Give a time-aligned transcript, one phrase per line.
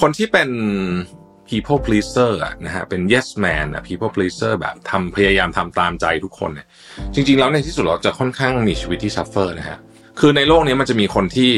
[0.00, 0.48] คนที่เป็น
[1.48, 6.66] people pleaser อะนะฮะเป็น yes man อะ people pleaser แบบทำพยายามทำตามใจทุกคนเนี่ย
[7.14, 9.78] จริง ๆ แล้วในที่สุดเราจะค่อนข้างมีชีวิตที่ suffer นะฮะ
[10.20, 11.50] คือในโลกนี้มันจะมีคนที่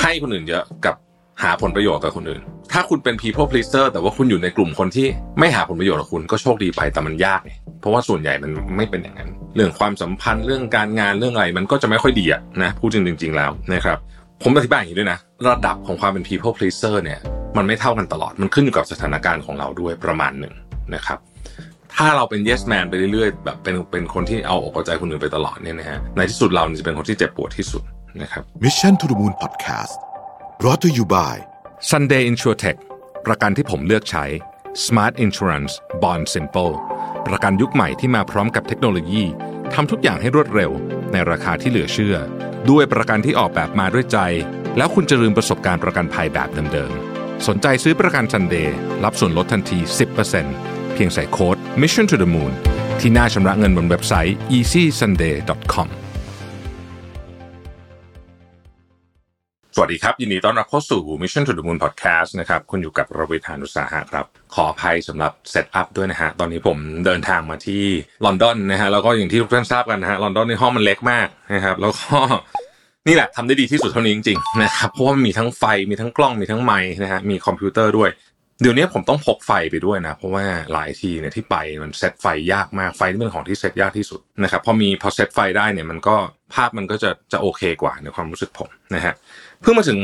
[0.00, 0.94] ให้คนอื่นเยอะกับ
[1.42, 2.42] หาผลประโยชน์กับคนอื่น
[2.72, 5.06] ถ้าคุณเป็น people pleaser แต่ว่าคุณอยู่ในกลุ่มคนที่
[5.38, 13.98] ไม่หาผลประโยชน์กับคุณก็โชคดีไปแต่มันยากไงเพราะว่าส่วนใหญ่มันไม่เป็นอย่างนั้น เรื่องความสัมพันธ์เรื่องการงานเรื่องอะไรมันก็จะไม่ค่อยดีอะนะพูดจริงๆแล้วนะครับ
[14.42, 17.20] ผมอธิบายอย่างนี้ด้วยนะ ระดับของความเป็น people pleaser เนี่ย
[17.58, 20.54] มันไม่เท่ากันตลอด มันขึ้นอยู่กับสถานการณ์ของเราด้วยประมาณหนึ่ง
[20.94, 21.18] นะครับ
[21.94, 27.82] ถ้าเราเป็น yes man ไปเรื่อยๆแบบเป็นเป็นคนที่เอาอกเอาใจคนอื่นไปตลอดเนี่ยนะฮะในที่สุดเราจะเป็นคนที่เจ็บปวดที่สุด
[28.22, 29.96] นะครับ Mission to the Moon Podcast
[30.60, 31.34] brought to you by
[31.90, 32.78] Sunday InsurTech
[33.26, 34.24] ประกันที่ผมเลือกใช้
[34.86, 36.74] Smart Insurance Bond Simple
[37.26, 39.22] ประกันยุคใหม่ที่มาพร้อมกับเทคโนโลยี
[39.74, 40.70] ทำทุกอย่างให้รวดเร็ว
[41.12, 42.16] ในราคาที่เหลือเชื่อ
[42.70, 44.18] ด้วยประกันที่ออกแบบมาด้วยใจ
[44.76, 47.15] แล้วคุณจะลืมประสบการณ์ประกันภัยแบบเดิมๆ
[47.48, 48.68] สนใจซื้อประกัน Sunday
[49.04, 49.78] รับส่วนลดทันที
[50.36, 52.52] 10%เพียงใส่โค้ด Mission to the Moon
[53.00, 55.88] ที่หน้าชำระเงินบนเว็บไซต์ easysunday.com
[59.74, 64.24] สวัสดีครับ ยินดีต้อนรับเข้าสู่ Mission to the Moon Podcast นะครับ คุณอยู่กับรวิทานุสาหะครับ
[64.54, 67.84] ขออภัยสำหรับเซตอัพด้วยนะฮะ ตอนนี้ผมเดินทางมาที่
[68.24, 72.18] ลอนดอนนะฮะ แล้วก็อย่างที่ทุกท่านทราบกันนะฮะ ลอนดอนในห้องมันเล็กมากนะครับ แล้วก็
[73.06, 78.10] นี่แหละทำได้ดีที่สุดเท่านี้จริงๆนะครับเพราะว่ามันมีทั้งไฟมีทั้งกล้องมีทั้งไมค์นะฮะมีคอมพิวเตอร์ด้วย
[78.62, 86.16] เดี๋ยวนี้ผมต้องพกไฟไปด้วยนะ เพราะว่าหลายทีเนี่ยที่ไปมันเซตไฟยากมากไฟนี่เป็นของที่เซตยากที่สุดนะครับพอมีพอเซตไฟได้เนี่ยมันก็
[86.54, 89.14] ภาพมันก็จะจะโอเคกว่าในความรู้สึกผมนะฮะ
[89.62, 89.98] เพิ่งมาถึง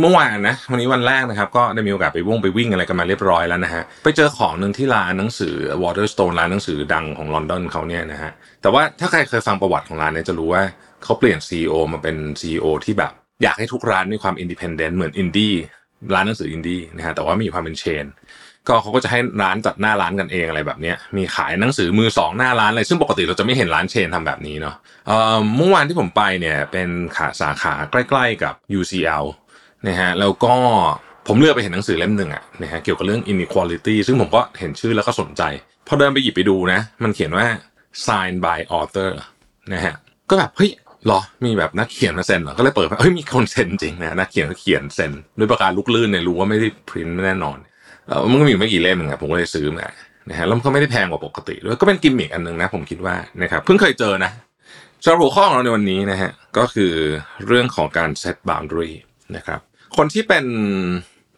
[0.00, 10.62] เมื่อวานนะวันนี้วันแรกนะครับ ก็ได้มีโอกาสไปว่งไปวิ่งอะไรกันมาเรียบร้อยแล้วนะฮะไปเจอของหนึ่งที่ร้านหนังสือ Waterstone ร้านหนังสือดังของลอนดอนเขาเนี่ยนะฮะแต่ว่าถ้าใครเคยฟังประวัติของร้านเนี่ยจะรู้ว่า
[11.04, 15.54] เขาเปลี่ยน CEO มาเป็น CEO ที่แบบ อยากให้ทุกร้านมีความ independent เหมือนอินดี้
[16.14, 18.06] ร้านหนังสืออินดี้นะฮะแต่ว่ามีความเป็น chain
[18.68, 24.76] ก็เขาก็จะให้ร้านจัดหน้าร้านกันเองอะไรแบบนี้มีขายหนังสือมือสองหน้าร้านอะไรซึ่งปกติเราจะไม่เห็นร้าน chain ทำแบบนี้เนาะ
[25.06, 29.24] เอ่อเมื่อวานที่ผมไปเนี่ยเป็นขาสาขาใกล้ ๆกับ UCL
[29.88, 30.54] นะฮะแล้วก็
[31.26, 35.42] ผมเลือกไปเห็นหนังสือเล่มหนึ่งอะนะฮะเกี่ยวกับเรื่อง inequality ซึ่งผมก็เห็นชื่อแล้วก็สนใจ
[35.86, 37.46] พอเดินไปหยิบไปดูนะ มันเขียนว่า
[38.06, 39.10] sign by author
[39.72, 39.94] นะฮะ
[40.30, 40.70] ก็แบบเฮ้ย
[41.06, 47.58] หรอ มีแบบนักเขียนมาเซ็นเหรอ ก็เลยเปิดไปเฮ้ยมีคนเซ็นจริงนะนักเขียนเขาเขียนเซ็นด้วยประการลุกลื่นเนี่ยรู้ว่าไม่ได้พรินแน่นอน
[48.06, 49.86] เออมันก็มีอยู่ไม่กี่เล่มเองผมก็เลยซื้อมา
[50.30, 54.30] นะฮะแล้วมันก็ไม่ได้แพงกว่าปกติด้วยก็เป็นกิมมิกอันหนึงนะผมคิดว่านะครับเพิ่งเคยเจอนะ
[55.02, 56.92] สำหรับหัวข้อของเราในวันนี้นะฮะก็คือ
[57.46, 58.92] เรื่องของการ set boundary
[59.36, 59.60] นะครับ
[59.96, 60.46] คนที่เป็น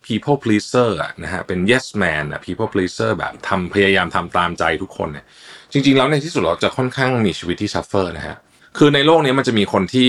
[0.07, 5.25] people pleaser อะนะฮะเป็น yes man อะ people pleaser แบบทำพยายามทำตามใจทุกคนเนี่ย
[5.73, 8.37] จริง ๆ แล้วในที่สุดเราจะค่อนข้างมีชีวิตที่ suffer นะฮะ
[8.79, 10.09] คือในโลกนี้มันจะมีคนที่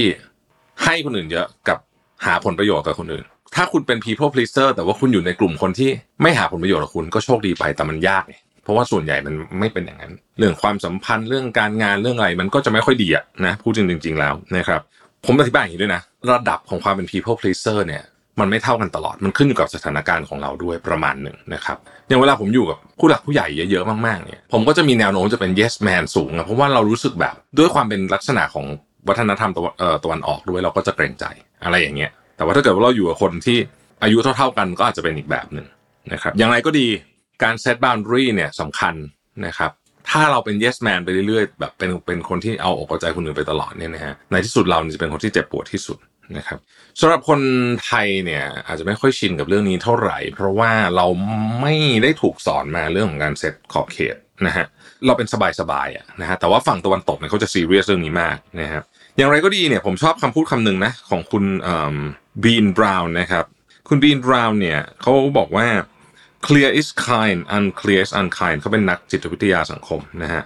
[0.84, 1.78] ให้คนอื่นเยอะกับ
[2.26, 3.26] หาผลประโยชน์กับคนอื่น
[3.56, 5.90] ถ้าคุณเป็น people pleaser แต่ว่าคุณอยู่ในกลุ่มคนที่
[6.22, 14.82] ไม่หาผลประโยชน์กับคุณก็โชคดีไปแต่มันยากไงเพราะว่าส่วนใหญ่มันไม่เป็นอย่างนั้น เรื่องความสัมพันธ์เรื่องการงานเรื่องอะไรมันก็จะไม่ค่อยดีอะนะพูดจริงๆแล้วนะครับ
[15.26, 16.02] ผมอธิบายอย่างนี้ด้วยนะ
[16.32, 18.04] ระดับของความเป็น people pleaser เนี่ย
[18.42, 21.78] มันไม่เท่ากันตลอด มันขึ้นอยู่กับสถานการณ์ของเราด้วยประมาณหนึ่งนะครับ
[22.08, 28.66] อย่างเวลาผมอยู่กับผู้หลักผู้ใหญ่เยอะๆมากๆเนี่ยผมก็จะมีแนวโน้มจะเป็น yes man สูงอะเพราะว่าเรารู้สึกแบบด้วยความเป็นลักษณะของ
[29.08, 31.26] วัฒนธรรมตะวันออตะวันออกด้วยเราก็จะเกรงใจ
[31.64, 33.58] อะไรอย่างเงี้ย แต่ว่าถ้าเกิดว่าเราอยู่กับคนที่
[34.04, 35.68] อายุเท่าๆกันก็อาจจะเป็นอีกแบบหนึ่ง
[36.14, 36.88] นะครับ อย่างไรก็ดี
[37.44, 38.96] การ set boundary เนี่ยสำคัญ
[39.46, 39.72] นะครับ
[40.10, 45.98] ถ้าเราเป็น yes man ไปเรื่อยๆ แบบเป็นเป็นคนที่เอาอกเอาใจคนอื่นไปตลอดเนี่ยนะฮะในที่สุดเราจะเป็นคนที่เจ็บปวดที่สุด
[46.38, 46.60] นะครับ
[47.00, 47.40] สำหรับคน
[47.86, 51.08] ไทยเนี่ยอาจจะไม่ค่อยชินกับเรื่องนี้เท่าไหร่ เพราะว่าเรา
[51.62, 54.16] ไม่ได้ถูกสอนมาเรื่องของการเซตขอบเขต
[54.48, 54.66] นะฮะ
[55.06, 55.28] เราเป็น
[55.60, 58.84] สบายๆอะนะฮะแต่ว่าฝั่งตะวันตกเนี่ยเขาจะซีเรียสเรื่องนี้มากนะครับ
[59.18, 61.46] อย่างไรก็ดีเนี่ยผมชอบคำพูดคำหนึ่งนะของคุณ
[62.44, 63.46] บีนบราวน์นะครับ
[63.88, 65.68] คุณบีนบราวน์เนี่ยเขาบอกว่า
[66.46, 70.44] clear is kind unclear is unkind เขาเป็นนักจิตวิทยาสังคมนะฮะ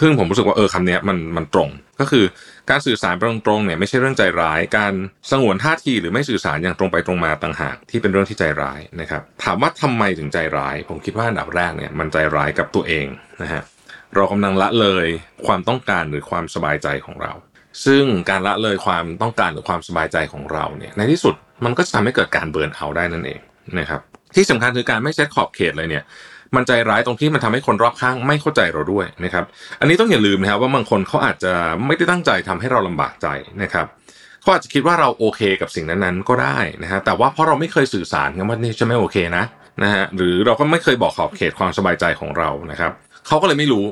[0.00, 1.68] ซึ่งผมรู้สึกว่าเออคำนี้มันมันตรง
[2.00, 2.24] ก็คือ
[2.70, 4.92] การสื่อสารตรงๆเนี่ยไม่ใช่เรื่องใจร้าย การ
[5.30, 13.06] สงวนท่าทีหรือไม่สื่อสารอย่างตรงไปตรงมาต่างหากที่เป็นเรื่องที่ใจร้ายนะครับ ถามว่าทำไมถึงใจร้าย ผมคิดว่าอันดับแรกเนี่ยมันใจร้ายกับตัวเอง
[13.42, 13.62] นะฮะ
[14.14, 15.06] เรากำลังละเลย
[15.46, 17.32] ความต้องการหรือความสบายใจของเรา
[17.84, 21.34] ซึ่งการละเลยความต้องการหรือความสบายใจของเราเนี่ยในที่สุด
[21.64, 23.40] มันก็จะทำให้เกิดการเบิร์นเอาได้นั่นเอง
[23.78, 24.00] นะครับ
[24.34, 26.04] ที่สำคัญคือการไม่เซตขอบเขตเลยเนี่ย
[26.56, 29.44] มันใจร้ายตรงที่มันทำให้คนรอบข้างไม่เข้าใจเราด้วยนะครับ
[29.80, 31.52] อันนี้ต้องอย่าลืมนะครับว่าบางคนเขาอาจจะ
[31.86, 33.26] ไม่ได้ตั้งใจทำให้เราลำบากใจ
[33.62, 33.86] นะครับ
[34.40, 39.44] เขาอาจจะคิดว่าเราโอเคกับสิ่งนั้นๆก็ได้นะฮะแต่ว่าเพราะเราไม่เคยสื่อสารกันว่านี่จะไม่โอเคนะ
[39.82, 42.92] นะฮะหรือเราก็ไม่เคยบอกขอบเขตความสบายใจของเรานะครับ
[43.26, 43.86] เขาก็เลยไม่รู้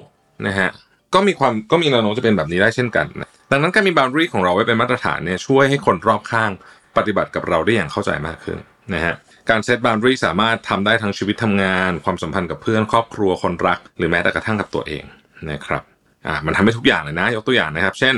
[0.47, 0.69] นะฮะ
[1.15, 6.51] ก็มีความก็มีแนวโน้มจะเป็นแบบนี้ได้เช่นกันนะดังนั้นการมี boundary ของเราไว้เป็นมาตรฐานเนี่ยช่วยให้คนรอบข้าง
[6.97, 8.59] ปฏิบัติกับเราได้อย่างเข้าใจมากขึ้น
[8.95, 9.15] นะฮะ
[9.51, 15.05] การเซตบ o ว d รีสามารถทำได้ทั้งชีวิตทำงาน ความสัมพันธ์กับเพื่อนครอบครัวคนรัก หรือแม้แต่กระทั่งกับตัวเอง
[15.51, 15.83] นะครับ
[16.27, 18.17] อ่ามันทำได้ทุกอย่างเลยนะ ยกตัวอย่างนะครับ เช่น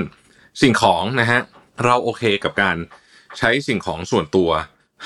[0.62, 1.41] สิ่งของนะฮะ
[1.85, 2.76] เราโอเคกับการ
[3.38, 4.50] ใช้สิ่งของส่วนตัว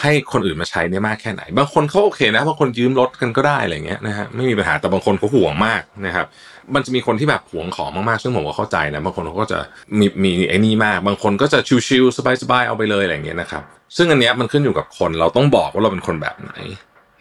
[0.00, 6.26] ให้คนอื่นมาใช้ได้มากแค่ไหน บางคนเขาโอเคนะบางคนยืมรถกันก็ได้อะไรเงี้ยนะฮะไม่มีปัญหาแต่บางคนเขาห่วงมากนะครับ
[6.74, 9.58] มันจะมีคนที่แบบหวงของมากๆ ซึ่งผมก็เข้าใจนะ บางคนเขาก็จะ
[9.98, 13.62] มีมีไอ้นี่มาก บางคนก็จะชิวๆสบายๆ เอาไปเลยอะไรเงี้ยนะครับ
[13.96, 16.52] ซึ่งอันเนี้ยมันขึ้นอยู่กับคน เราต้องบอกว่าเราเป็นคนแบบไหน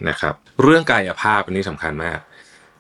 [0.10, 0.34] นะครับ
[0.64, 2.20] เรื่องกายภาพอันนี้สำคัญมาก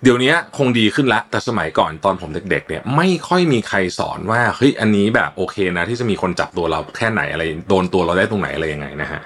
[0.03, 9.19] เดี๋ยวนี้คงดีขึ้นละ แต่สมัยก่อนตอนผมเด็ก ๆ เนี่ยไม่ค่อยมีใครสอนว่าเฮ้ยอันนี้แบบโอเคนะ ที่จะมีคนจับตัวเราแค่ไหนอะไร โดนตัวเราได้ตรงไหนอะไรยังไงนะฮะ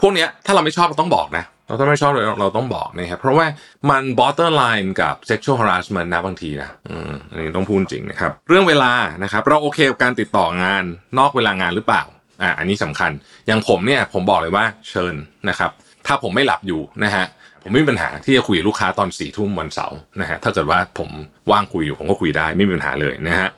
[0.00, 3.46] พวกเนี้ยถ้าเราไม่ชอบเราต้องบอกนะ เราถ้าไม่ชอบเราเราต้องบอกนะครับเพราะว่า
[3.90, 8.92] มัน borderline กับ sexual harassment นะบางทีนะอืมอันนี้ต้องพูดจริงนะครับ เรื่องเวลา
[9.22, 10.84] นะครับ เราโอเคกับการติดต่องาน
[11.18, 12.02] นอกเวลางานหรือเปล่า
[12.42, 13.10] อ่าอันนี้สำคัญ
[13.46, 15.14] อย่างผมเนี่ยผมบอกเลยว่าเชิญ
[15.48, 15.70] นะครับ
[16.06, 17.26] ถ้าผมไม่หลับอยู่นะฮะ
[17.62, 21.10] ผมไม่มีปัญหาที่จะคุยลูกค้าตอนสี่ทุ่มวันเสาร์นะฮะถ้าเกิดว่าผม
[21.50, 23.48] ว่างคุยอยู่ผมก็คุยได้ไม่มีปัญหาเลยนะฮะ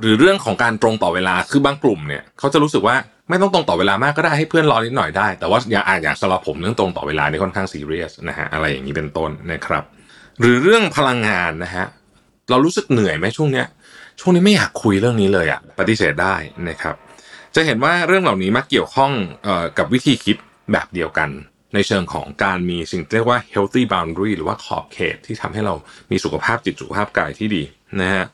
[0.00, 2.96] หรือเรื่องของการตรงต่อเวลาคือบางกลุ่มเนี่ยเขาจะรู้สึกว่า
[3.30, 9.84] ไม่ต้องตรงต่อเวลามากก็ได้ให้เพื่อนรอนิดหน่อยได้ แต่ว่าอย่างอ่าอย่างสำหรับผมเรื่องตรงต่อเวลานี่ค่อนข้างซีเรียสนะฮะอะไรอย่างนี้เป็นต้นนะครับ
[10.40, 11.86] หรือเรื่องพลังงานนะฮะ
[12.50, 13.66] เรารู้สึกเหนื่อยไหมช่วงเนี้ย
[14.20, 16.34] ช่วงนี้ไม่อยากคุยเรื่องนี้เลยอะปฏิเสธได้
[16.68, 16.94] นะครับ
[17.54, 19.12] จะเห็นว่าเรื่องเหล่านี้มักเกี่ยวข้อง
[19.46, 20.36] ออกับวิธีคิด
[20.72, 21.30] แบบเดียวกัน
[21.74, 25.74] ในเชิงของการมีสิ่งเรียกว่า healthy boundary หรือว่าขอบเขตที่ทำให้เรา
[26.10, 27.62] มีสุขภาพจิตสุขภาพกายที่ดี
[28.00, 28.24] นะฮะ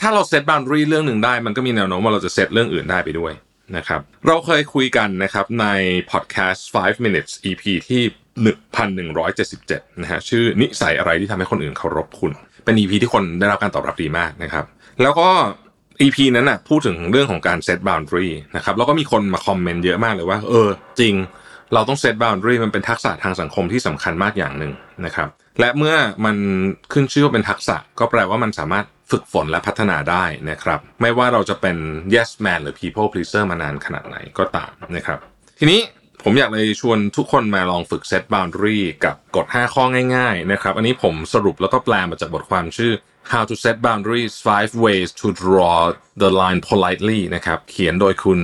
[0.00, 3.32] ถ้าเราเซต boundary เรื่องหนึ่งได้ มันก็มีแนวโน้มว่าเราจะเซตเรื่องอื่นได้ไปด้วย
[3.76, 5.66] นะครับ เราเคยคุยกันนะครับใน
[6.12, 8.02] podcast 5 minutes EP ที่
[9.02, 12.32] 1177นะฮะชื่อนิสัยอะไรที่ทำให้คนอื่นเคารพคุณ
[12.64, 14.64] เป็น EP ที่คนได้รับการตอบรับดีมากนะครับ
[15.02, 15.28] แล้วก็
[16.00, 20.68] EP นั้นน่ะพูดถึงเรื่องของการ set boundary นะครับแล้วก็มีคนมาคอมเมนต์เยอะมากเลยว่า เออ
[21.00, 21.14] จริง
[21.74, 24.72] เราต้อง set boundary มันเป็นทักษะทางสังคมที่สำคัญมากอย่างหนึ่ง
[25.06, 25.28] นะครับ
[25.60, 26.36] และเมื่อมัน
[26.92, 31.76] ขึ้นชื่อว่าเป็นทักษะ ก็แปลว่ามันสามารถ ฝึกฝนและพัฒนาได้นะครับ ไม่ว่าเราจะเป็น
[32.14, 35.18] yes man หรือ people pleaser มานานขนาดไหนก็ตามนะครับ
[35.60, 35.80] ทีนี้
[36.22, 39.84] ผมอยากเลยชวนทุกคนมาลองฝึก set boundary กับกฎ 5 ข้อ
[40.16, 42.94] ง่ายๆนะครับ อันนี้ผมสรุปแล้วก็แปลมาจากบทความชื่อ
[43.32, 45.78] How to set boundaries five ways to draw
[46.22, 48.40] the line politely นะครับ เขียนโดยคุณ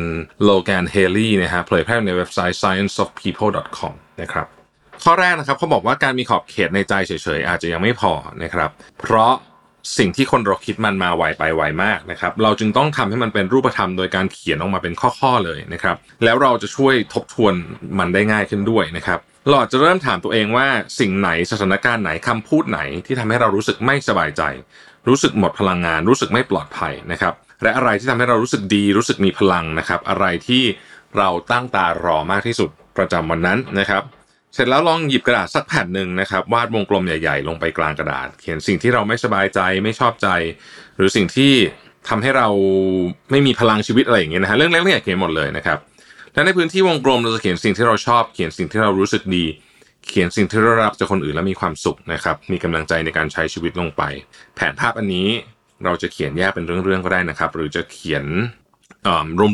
[0.49, 4.47] Logan Haley นะฮะเผยแพร่ในเว็บไซต์ scienceofpeople.com นะครับ
[5.05, 8.13] ข้อแรกนะครับเขาบอกว่าการมีขอบเขตในใจเฉยๆ อาจจะยังไม่พอ
[8.43, 9.33] นะครับ เพราะ
[9.99, 17.55] สิ่งที่คนเราคิดมันมาไวไปไวมากนะครับ เราจึงต้องทำให้มันเป็นรูปธรรมโดยการเขียนออกมาเป็นข้อๆเลยนะครับ แล้วเราจะช่วยทบทวน
[17.99, 19.19] มันได้ง่ายขึ้นด้วยนะครับ
[19.49, 20.67] เราอาจจะเริ่มถามตัวเองว่า
[21.01, 24.43] สิ่งไหนสถานการณ์ไหนคำพูดไหนที่ทำให้เรารู้สึกไม่สบายใจ
[25.09, 30.63] รู้สึกหมดพลังงาน รู้สึกไม่ปลอดภัยนะครับ และอะไรที่ทำให้เรารู้สึกดี รู้สึกมีพลังนะครับ อะไรที่
[31.17, 34.03] เราตั้งตารอมากที่สุดประจำวันนั้นนะครับ
[34.55, 40.29] เสร็จแล้วลองหยิบกระดาษสักแผ่นหนึ่งนะครับ วาดวงกลมใหญ่ ๆ ลงไปกลางกระดาษ เขียนสิ่งที่เราไม่สบายใจไม่ชอบใจ
[40.97, 41.53] หรือสิ่งที่
[42.09, 42.49] ทำให้เรา
[43.31, 45.79] ไม่มีพลังชีวิตอะไรอย่างเงี้ยนะฮะเรื่องเล็กๆเขียนหมดเลยนะครับ
[46.35, 49.45] และในพื้นที่วงกลมเราจะเขียนสิ่งที่เราชอบ เขียนสิ่งที่เรารู้สึกดี
[50.09, 54.03] เขียนสิ่งที่เรารับจากคนอื่นแล้วมีความสุขนะครับ มีกำลังใจในการใช้ชีวิตลงไป
[54.55, 55.29] แผนภาพอันนี้
[55.85, 58.25] เราจะเขียนแยกเป็นเรื่องๆก็ได้นะครับ หรือจะเขียน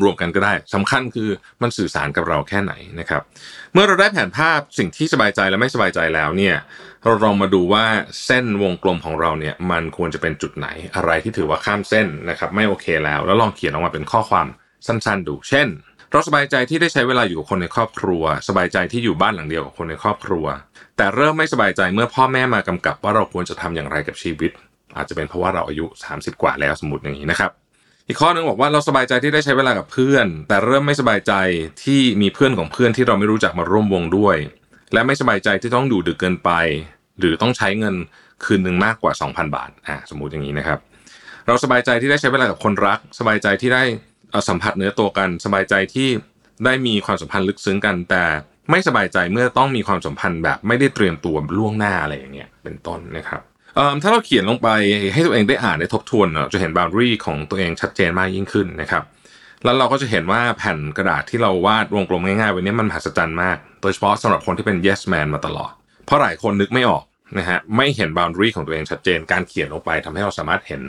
[0.05, 1.31] รวมๆกันก็ได้สำคัญคือ
[1.63, 3.23] มันสื่อสารกับเราแค่ไหนนะครับ
[3.73, 6.57] เมื่อเราได้แผนภาพสิ่งที่สบายใจและไม่สบายใจแล้วเนี่ย
[7.03, 7.85] เราลองมาดูว่า
[8.25, 14.47] เส้นวงกลมของเราเนี่ยมันควรจะเป็นจุดไหนอะไรที่ถือว่าข้ามเส้นนะครับไม่โอเคแล้ว แล้วลองเขียนออกมาเป็นข้อความ
[14.87, 15.69] สั้นๆ ดู เช่น
[16.11, 20.47] เราสบายใจที่ได้ใช้เวลาอยู่กับคนในครอบครัว สบายใจที่อยู่บ้านหลังเดียวกับคนในครอบครัว
[20.97, 24.51] แต่เริ่มไม่สบายใจเมื่อพ่อแม่มากำกับว่าเราควรจะทำอย่างไรกับชีวิต
[24.97, 25.85] อาจจะเป็นเพราะว่าเราอายุ
[26.15, 27.51] 30 กว่าแล้วสมมติอย่างนี้นะครับ
[28.09, 31.33] อีกข้อนึงบอกว่าเราสบายใจที่ได้ใช้เวลากับเพื่อน แต่เริ่มไม่สบายใจ
[31.85, 34.37] ที่มีเพื่อนของเพื่อนที่เราไม่รู้จักมาร่วมวงด้วย
[34.93, 36.51] และไม่สบายใจที่ต้องดูดึกเกินไป
[37.19, 37.95] หรือต้องใช้เงิน
[38.45, 40.79] คืนหนึ่งมากกว่า 2,000 บาทอ่าสมมุติอย่างนี้นะครับ
[41.47, 43.83] เราสบายใจที่ได้ใช้เวลากับคนรัก สบายใจที่ได้
[44.49, 46.09] สัมผัสเนื้อตัวกัน สบายใจที่
[46.65, 48.25] ได้มีความสัมพันธ์ลึกซึ้งกัน แต่
[48.71, 53.43] ไม่สบายใจเมื่อต้องมีความสัมพันธ์แบบไม่ได้เตรียมตัวล่วงหน้าอะไรอย่างเงี้ยเป็นต้นนะครับ
[54.03, 54.69] ถ้าเราเขียนลงไป
[55.13, 59.03] ให้ตัวเองได้อ่านได้ทบทวนจะเห็นบ o วรี่ของตัวเองชัดเจนมากยิ่งขึ้นนะครับ
[59.65, 65.73] แล้วเราก็จะเห็นว่าแผ่นกระดาษที่เราวาดวงกลมง่ายๆไว้นี้มันมหัศจรรย์มาก โดยเฉพาะสำหรับคนที่เป็น yes man มาตลอด
[66.07, 67.05] เพราะหลายคนนึกไม่ออก
[67.39, 70.83] นะฮะไม่เห็นบ o วรี่ของตัวเองชัดเจน การเขียนลงไปทำให้เราสามารถเห็น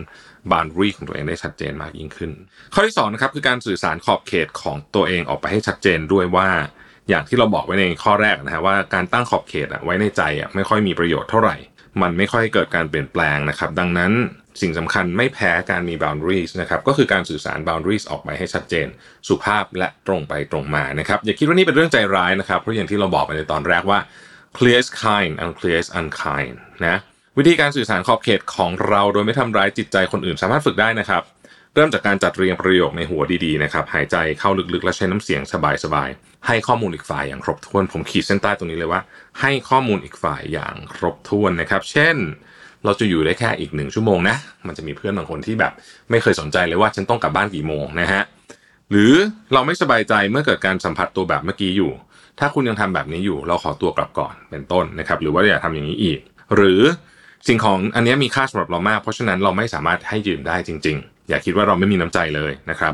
[0.51, 2.32] บ o วรี่ของตัวเองได้ชัดเจนมากยิ่งขึ้น
[2.74, 6.48] ข้อที่2นะครับคือการสื่อสารขอบเขตของตัวเองออกไปให้ชัดเจนด้วยว่า
[7.10, 10.22] อย่างที่เราบอกไว้ในข้อแรกนะฮะว่าการตั้งขอบเขตไว้ในใจ
[10.56, 11.56] ไม่ค่อยมีประโยชน์เท่าไหร่
[12.02, 14.12] มันไม่ค่อยเกิดการเปลี่ยนแปลงนะครับ ดังนั้น
[14.62, 18.88] สิ่งสำคัญไม่แพ้การมี boundaries นะครับ ก็คือการสื่อสาร boundaries ออกไปให้ชัดเจน
[19.28, 24.00] สุภาพและตรงไปตรงมานะครับ อย่าคิดว่านี่เป็นเรื่องใจร้ายนะครับ เพราะอย่างที่เราบอกไปในตอนแรกว่า
[24.58, 26.56] clear is kind unclear is unkind
[26.88, 26.98] นะ
[27.38, 31.24] วิธีการสื่อสารขอบเขตของเราโดยไม่ทำร้ายจิตใจคนอื่นสามารถฝึกได้นะครับ
[31.77, 35.41] เริ่มจากการจัดเรียงประโยคในหัวดีๆนะครับหายใจเข้าลึกๆ และใช้น้ำเสียง
[35.84, 39.01] สบายๆให้ข้อมูลอีกฝ่ายอย่างครบถ้วน ผมขีดเส้นใต้ตรงนี้เลยว่า
[39.41, 42.15] ให้ข้อมูลอีกฝ่ายอย่างครบถ้วนนะครับ เช่น
[42.84, 45.74] เราจะอยู่ได้แค่อีกหนึ่งชั่วโมงนะมันจะมีเพื่อนบางคนที่แบบ
[46.10, 48.22] ไม่เคยสนใจเลยว่าฉันต้องกลับบ้านกี่โมงนะฮะ
[48.91, 49.13] หรือ
[49.53, 51.91] เราไม่สบายใจเมื่อเกิดการสัมผัสตัวแบบเมื่อกี้อยู่
[52.39, 56.20] ถ้าคุณยังทำแบบนี้อยู่ เราขอตัวกลับก่อนเป็นต้นนะครับ หรือว่าอย่าทำอย่างนี้อีก
[56.55, 56.82] หรือ
[57.48, 62.94] สิ่งของอันนี้มีค่าสำหรับเรามาก เพราะฉะนั้นเราไม่สามารถให้ยืมได้จริง ๆ อย่าคิดว่าเราไม่มีน้ำใจเลยนะครับ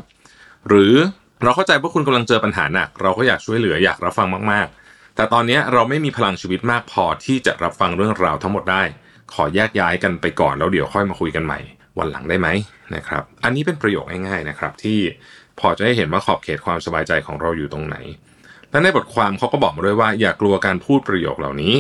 [0.68, 0.96] หรือ
[1.44, 8.84] เราเข้าใจว่าคุณกำลังเจอปัญหาหนัก เราก็อยากช่วยเหลืออยากรับฟังมาก ๆ แต่ตอนนี้เราไม่มีพลังชีวิตมากพอที่จะรับฟังเรื่องราวทั้งหมดได้
[9.34, 11.60] ขอแยกย้ายกันไปก่อนแล้วเดี๋ยวค่อยมาคุยกันใหม่
[12.00, 12.48] วันหลังได้ไหม
[12.96, 15.00] นะครับ อันนี้เป็นประโยคง่ายๆนะครับ ที่
[15.60, 17.98] พอจะให้เห็นว่าขอบเขตความสบายใจของเราอยู่ตรงไหน
[18.72, 21.76] และในบทความเขาก็บอกมาด้วยว่า อย่ากลัวการพูดประโยคเหล่านี้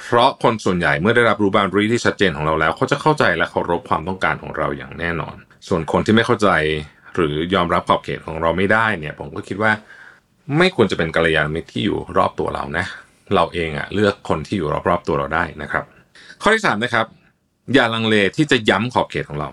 [0.00, 5.36] เพราะคนส่วนใหญ่เมื่อได้รับรู้บารีที่ชัดเจนของเราแล้วเขาจะเข้าใจและเคารพความต้องการของเราอย่างแน่นอน
[5.68, 6.48] ส่วนคนที่ไม่เข้าใจ
[7.14, 9.72] หรือยอมรับขอบเขตของเราไม่ได้เนี่ย ผมก็คิดว่า
[10.58, 12.84] ไม่ควรจะเป็นกัลยาณมิตรที่อยู่รอบตัวเรานะ
[13.34, 15.84] เราเองอะเลือกคนที่อยู่รอบๆตัวเราได้นะครับ
[16.42, 17.06] ข้อที่3นะครับ
[17.74, 19.48] อย่าลังเลที่จะย้ำขอบเขตของเรา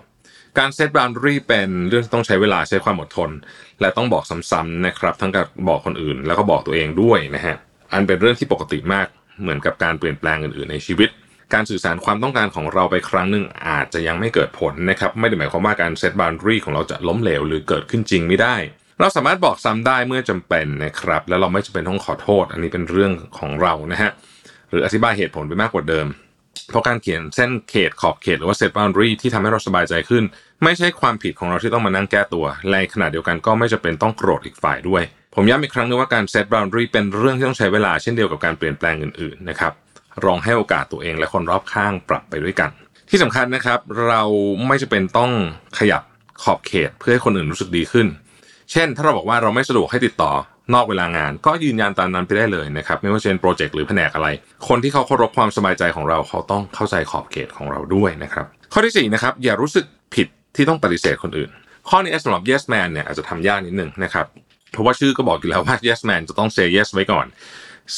[0.58, 3.30] การเซตบ o u รีเป็นเรื่องที่ต้องใช้เวลาใช้ความอดทน
[3.80, 7.56] และต้องบอกซ้ำๆนะครับ ทั้งกับบอกคนอื่น แล้วก็บอกตัวเองด้วยนะฮะ
[7.92, 9.06] อันเป็นเรื่องที่ปกติมาก
[9.40, 11.08] เหมือนกับการเปลี่ยนแปลงอื่นๆในชีวิต
[11.54, 18.56] การสื่อสารความต้องการของเราไปครั้งหนึ่งอาจจะยังไม่เกิดผลนะครับไม่ได้หมายความว่าการเซตบ o u รีของเราจะล้มเหลวหรือเกิดขึ้นจริงไม่ได้
[19.00, 24.10] เราสามารถบอกซ้ำได้เมื่อจำเป็นนะครับ แล้วเราไม่จำเป็นต้องขอโทษ อันนี้เป็นเรื่องของเรานะฮะ
[24.70, 26.06] หรืออธิบายเหตุผลไปมากกว่าเดิม
[26.70, 30.24] เพราะการเขียนเส้นเขตขอบเขตหรือว่า set boundary ที่ทำให้เราสบายใจขึ้น
[30.64, 35.02] ไม่ใช่ความผิดของเราที่ต้องมานั่งแก้ตัวในขณะเดียวกันก็ไม่จะเป็นต้องโกรธอีกฝ่ายด้วย
[35.34, 39.72] ผมย้ำอีกครั้งนึงว่าการ set boundary เป็นเรื่องที่ต้องใช้เวลาเช่นเดียวกับการเปลี่ยนแปลงอื่นๆนะครับ
[40.24, 42.70] ลองให้โอกาสตัวเองและคนรอบข้างปรับไปด้วยกัน
[43.10, 43.78] ที่สำคัญนะครับ
[44.08, 44.22] เรา
[44.66, 45.32] ไม่จะเป็นต้อง
[45.78, 46.02] ขยับ
[46.42, 48.06] ขอบเขตเพื่อให้คนอื่นรู้สึกดีขึ้น
[48.72, 50.32] เช่น ถ้าเราบอกว่าเราไม่สะดวกให้ติดต่อ
[50.74, 54.28] นอกเวลางาน ก็ยืนยันตามนั้นไปได้เลยนะครับ ไม่ว่าจะเป็นโปรเจกต์หรือแผนกอะไร
[54.68, 61.50] คนที่เขาเคารพความสบายใจของเราเขาต้องเข้าใจขอบเขตของเราด้วยนะครับ ข้อที่4นะครับอย่ารู้สึกผิดที่ต้องปฏิเสธคนอื่น
[61.88, 64.26] ข้อนี้สำหรับ yes man เนี่ยอาจจะทำยากนิดนึงนะครับ
[64.72, 67.26] เพราะว่าชื่อก็บอกอยู่แล้วว่า yes man จะต้อง say yes ไว้ก่อน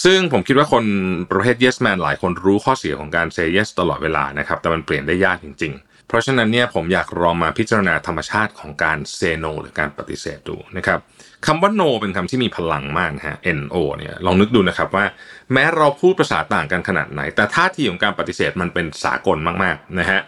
[0.04, 0.84] ซึ่งผมคิดว่าคน
[1.30, 10.98] ประเภท yes man หลายคนรู้ข้อเสียของการ say yes ตลอดเวลานะครับ แต่มันเปลี่ยนได้ยากจริง ๆ เพราะฉะนั้นเนี่ยผมอยากลองมาพิจารณาธรรมชาติของการ say no หรือการปฏิเสธดูนะครับ
[11.46, 15.04] คำว่า no เป็นคำที่มีพลังมากฮะ no เนี่ยลองนึกดูนะครับว่า
[15.52, 20.20] แม้เราพูดภาษาต่างกันขนาดไหน แต่ท่าทีของการปฏิเสธมันเป็นสากลมากๆนะฮะ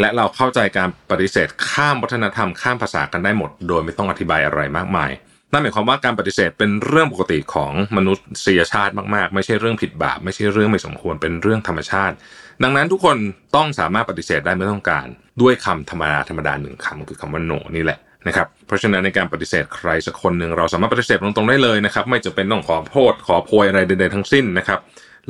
[0.00, 5.10] และเราเข้าใจการปฏิเสธข้ามวัฒนธรรมข้ามภาษากันได้หมด โดยไม่ต้องอธิบายอะไรมากมาย
[5.52, 8.12] นั่นหมายความว่าการปฏิเสธเป็นเรื่องปกติของมนุ
[8.44, 12.14] ษยชาติมากๆ ไม่ใช่เรื่องผิดบาป ไม่ใช่เรื่องไม่สมควรเป็นเรื่องธรรมชาติ
[12.62, 13.16] ดังนั้นทุกคน
[13.56, 15.06] ต้องสามารถปฏิเสธได้ไม่ต้องการ
[15.42, 24.78] ด้วยคำธรรมดาธรรมดาหนึ่งคำคือคำว่า no นี่แหละนะครับเพราะฉะนั้นในการปฏิเสธใครสักคนหนึ่งเราสามารถปฏิเสธตรงๆได้เลยนะครับ ไม่จำเป็นต้องขอโทษขอโพยอะไรใดๆทั้งสิ้นนะครับ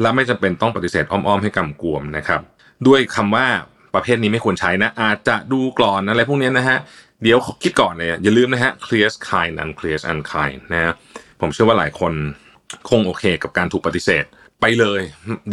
[0.01, 2.41] และไม่จำเป็นต้องปฏิเสธอ้อมๆให้กำกวมนะครับ
[2.87, 3.47] ด้วยคำว่า
[3.95, 6.79] ประเภทนี้ไม่ควรใช้นะ อาจจะดูกรอนอะไรพวกนี้นะฮะ
[7.23, 10.93] เดี๋ยวคิดก่อนเลยอย่าลืมนะฮะ clear kind and clear unkind นะฮะ
[11.41, 12.13] ผมเชื่อว่าหลายคน
[12.89, 14.25] คงโอเคกับการถูกปฏิเสธ
[14.61, 15.01] ไปเลย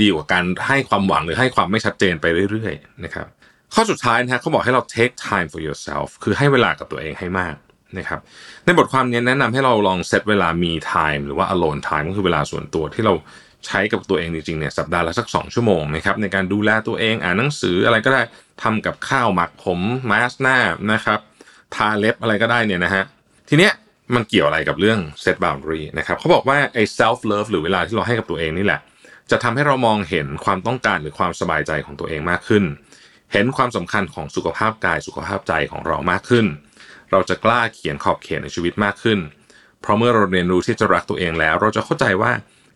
[0.01, 3.27] ดีกว่าการให้ความหวังหรือให้ความไม่ชัดเจนไปเรื่อยๆนะครับ
[3.73, 7.55] ข้อสุดท้ายนะฮะเขาบอกให้เรา take time for yourself คือให้เวลากับตัวเองให้มาก
[7.97, 8.19] นะครับ
[8.65, 13.13] ในบทความนี้แนะนำให้เราลองเซตเวลามี time หรือว่า alone time ก็คือเวลาส่วนตัวที่เรา
[13.67, 18.21] ใช้กับตัวเองจริงๆเนี่ยสัปดาห์ละสัก 2 ชั่วโมงนะครับในการดูแลตัวเองอ่านหนังสืออะไรก็ได้
[18.63, 19.79] ทำกับข้าวหมักผม
[20.09, 20.57] มาสหน้า
[20.93, 21.19] นะครับ
[21.77, 23.03] ทาเล็บอะไรก็ได้เนี่ยนะฮะ
[23.49, 23.73] ทีเนี้ย
[24.15, 28.81] มันเกี่ยวอะไรกับเรื่อง set boundary นะครับเขาบอกว่าไอ้ self love หรือเวลาที่เราให้กับตัวเองนี่แหละ
[29.31, 32.63] จะทำให้เรามองเห็นความต้องการหรือความสบายใจของตัวเองมากขึ้น
[33.33, 36.45] เห็นความสำคัญของสุขภาพกายสุขภาพใจของเรามากขึ้น
[37.11, 39.19] เราจะกล้าเขียนขอบเขตในชีวิตมากขึ้น
[39.81, 42.31] เพราะเมื่อเราเรียนรู้ที่จะรักตัวเองแล้ว เราจะเข้าใจว่า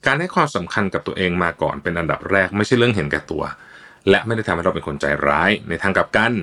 [0.05, 3.43] การให้ความสำคัญกับตัวเองมาก่อนเป็นอันดับแรกไม่ใช่เรื่องเห็นแก่ตัว
[4.09, 6.33] และไม่ได้ทำให้เราเป็นคนใจร้ายในทางกลับกัน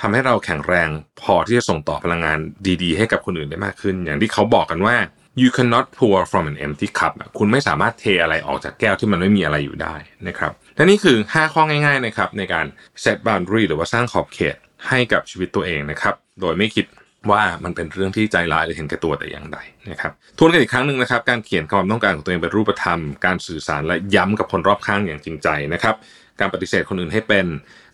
[0.00, 0.88] ทำให้เราแข็งแรง
[1.22, 2.38] พอที่จะส่งต่อพลังงาน
[2.82, 4.96] ดีๆ ให้กับคนอื่นได้มากขึ้น อย่างที่เขาบอกกันว่า
[5.42, 9.94] you cannot pour from an empty cup คุณไม่สามารถเทอะไรออกจากแก้วที่มันไม่มีอะไรอยู่ได้
[10.28, 12.66] นะครับและนี่คือ 5 ข้อง่ายๆนะครับในการ
[13.04, 14.56] set boundary หรือว่าสร้างขอบเขต
[14.88, 16.86] ให้กับชีวิตตัวเองนะครับโดยไม่คิด
[17.30, 19.58] ว่ามันเป็นเรื่องที่ใจร้ายหรือเห็นแก่ตัวแต่อย่างใด
[19.90, 25.94] นะครับทวนกันอีกครั้งหนึ่งนะครับ การเขียนความต้องการของตัวเองเป็นรูปธรรม การสื่อสารและย้ำกับคนรอบข้างอย่างจริงใจนะครับ
[26.40, 27.46] การปฏิเสธคนอื่นให้เป็น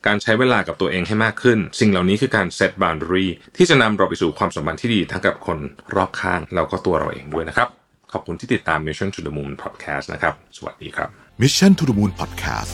[0.07, 3.27] การใช้เวลากับตัวเองให้มากขึ้น สิ่งเหล่านี้คือการ set boundary
[3.57, 5.59] ที่จะนำเราไปสู่ความสัมพันธ์ที่ดีทั้งกับคน
[5.95, 7.69] รอบข้างแล้วก็ตัวเราเองด้วยนะครับ
[8.13, 11.09] ขอบคุณที่ติดตาม Mission to the Moon Podcast นะครับ สวัสดีครับ
[11.43, 12.73] Mission to the Moon Podcast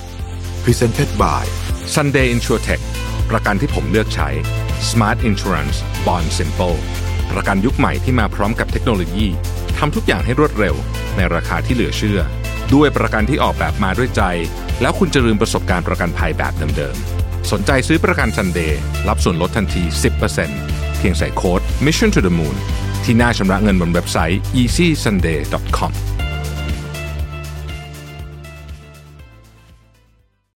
[0.64, 1.42] Presented by
[1.94, 2.82] Sunday InsurTech
[3.30, 4.28] ประกันที่ผมเลือกใช้
[4.90, 5.76] Smart Insurance
[6.06, 6.76] Bond Simple
[7.32, 9.26] ประกันยุคใหม่ที่มาพร้อมกับเทคโนโลยี
[9.78, 10.74] ทำทุกอย่างให้รวดเร็ว
[11.16, 12.20] ในราคาที่เหลือเชื่อ
[12.74, 14.22] ด้วยประกันที่ออกแบบมาด้วยใจ
[14.80, 19.82] แล้วคุณจะลืมประสบการณ์ประกันภัยแบบเดิมๆ สนใจซื้อประกันซันเดย์รับส่วนลดทันที
[20.40, 22.56] 10%เพียงใส่โค้ด Mission to the Moon
[23.04, 26.13] ที่หน้าชำระเงินบนเว็บไซต์ easysunday.com